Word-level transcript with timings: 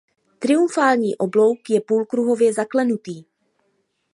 Triumfální 0.39 1.15
oblouk 1.17 1.69
je 1.69 1.81
půlkruhově 1.81 2.53
zaklenutý. 2.53 3.23